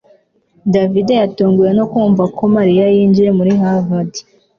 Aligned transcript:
davide 0.73 1.13
yatunguwe 1.21 1.69
no 1.77 1.85
kumva 1.91 2.23
ko 2.37 2.43
mariya 2.55 2.85
yinjiye 2.95 3.29
muri 3.37 3.51
harvard 3.61 4.11